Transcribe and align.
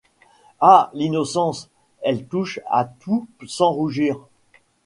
Ah! 0.61 0.89
l’innocence, 0.95 1.69
elle 2.01 2.25
touche 2.25 2.59
à 2.65 2.85
tout 2.85 3.27
sans 3.45 3.69
rougir! 3.69 4.17